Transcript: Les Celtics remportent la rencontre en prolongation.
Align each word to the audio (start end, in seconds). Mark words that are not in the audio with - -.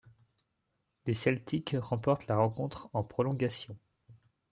Les 1.05 1.13
Celtics 1.13 1.75
remportent 1.79 2.25
la 2.25 2.35
rencontre 2.37 2.89
en 2.91 3.03
prolongation. 3.03 3.77